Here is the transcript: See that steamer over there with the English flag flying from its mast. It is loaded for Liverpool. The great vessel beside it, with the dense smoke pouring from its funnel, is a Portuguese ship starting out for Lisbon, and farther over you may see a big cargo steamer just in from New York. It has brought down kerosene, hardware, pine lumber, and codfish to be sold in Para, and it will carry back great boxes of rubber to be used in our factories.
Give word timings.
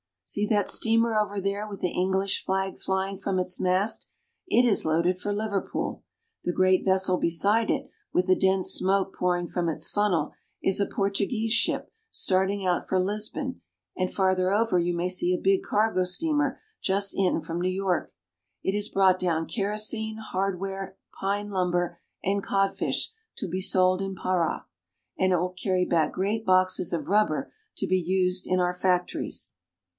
See 0.25 0.47
that 0.47 0.69
steamer 0.69 1.13
over 1.13 1.41
there 1.41 1.67
with 1.67 1.81
the 1.81 1.91
English 1.91 2.43
flag 2.43 2.77
flying 2.79 3.17
from 3.19 3.37
its 3.37 3.59
mast. 3.59 4.07
It 4.47 4.63
is 4.63 4.85
loaded 4.85 5.19
for 5.19 5.31
Liverpool. 5.33 6.03
The 6.45 6.53
great 6.53 6.85
vessel 6.85 7.17
beside 7.17 7.69
it, 7.69 7.87
with 8.13 8.27
the 8.27 8.35
dense 8.35 8.71
smoke 8.71 9.13
pouring 9.13 9.47
from 9.47 9.67
its 9.67 9.91
funnel, 9.91 10.33
is 10.63 10.79
a 10.79 10.87
Portuguese 10.87 11.51
ship 11.51 11.91
starting 12.11 12.65
out 12.65 12.87
for 12.87 12.97
Lisbon, 12.99 13.61
and 13.95 14.11
farther 14.11 14.51
over 14.53 14.79
you 14.79 14.95
may 14.95 15.09
see 15.09 15.33
a 15.35 15.37
big 15.37 15.63
cargo 15.63 16.05
steamer 16.05 16.61
just 16.81 17.13
in 17.15 17.41
from 17.41 17.59
New 17.59 17.69
York. 17.69 18.11
It 18.63 18.73
has 18.73 18.87
brought 18.87 19.19
down 19.19 19.47
kerosene, 19.47 20.17
hardware, 20.17 20.97
pine 21.19 21.49
lumber, 21.49 21.99
and 22.23 22.41
codfish 22.41 23.11
to 23.35 23.49
be 23.49 23.61
sold 23.61 24.01
in 24.01 24.15
Para, 24.15 24.65
and 25.19 25.33
it 25.33 25.37
will 25.37 25.53
carry 25.53 25.85
back 25.85 26.13
great 26.13 26.43
boxes 26.45 26.91
of 26.93 27.09
rubber 27.09 27.53
to 27.77 27.85
be 27.85 27.99
used 27.99 28.47
in 28.47 28.61
our 28.61 28.73
factories. 28.73 29.51